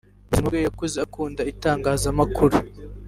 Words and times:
Mu 0.03 0.07
buzima 0.27 0.45
bwe 0.49 0.59
yakuze 0.67 0.97
akunda 1.05 1.41
itangazamakuru 1.51 2.55